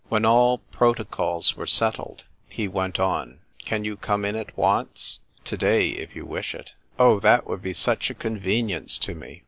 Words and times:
When 0.09 0.25
all 0.25 0.57
protocols 0.57 1.55
were 1.55 1.67
settled 1.67 2.23
he 2.49 2.67
went 2.67 2.99
on, 2.99 3.37
"Can 3.65 3.85
you 3.85 3.97
come 3.97 4.25
in 4.25 4.35
at 4.35 4.57
once?" 4.57 5.19
"To 5.45 5.55
day, 5.55 5.89
if 5.89 6.15
you 6.15 6.25
wish 6.25 6.55
it." 6.55 6.59
A 6.59 6.63
SAIL 6.63 6.71
ON 6.71 6.71
THE 6.71 7.03
HORIZON. 7.03 7.19
1 7.19 7.19
27 7.19 7.19
"Oh, 7.19 7.19
that 7.45 7.47
would 7.47 7.61
be 7.61 7.73
such 7.73 8.09
a 8.09 8.15
convenience 8.15 8.97
to 8.97 9.13
me 9.13 9.39